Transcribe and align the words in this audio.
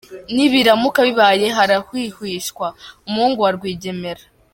Nibiramuka 0.35 0.99
bibaye, 1.07 1.45
harahwihwiswa 1.57 2.67
umuhungu 3.07 3.39
wa 3.45 3.51
Rwigemera!! 3.55 4.23